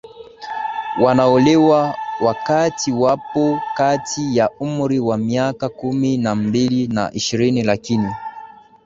wanaolewa 1.01 1.95
wakati 2.21 2.91
wapo 2.91 3.59
kati 3.77 4.37
ya 4.37 4.49
umri 4.59 4.99
wa 4.99 5.17
miaka 5.17 5.69
kumi 5.69 6.17
na 6.17 6.35
mbili 6.35 6.87
na 6.87 7.13
ishirini 7.13 7.63
Lakini 7.63 8.11